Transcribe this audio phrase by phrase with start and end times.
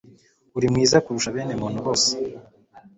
[0.57, 2.11] uri mwiza kurusha bene muntu bose